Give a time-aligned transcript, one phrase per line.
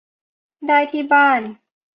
[0.67, 1.41] ได้ที่บ้าน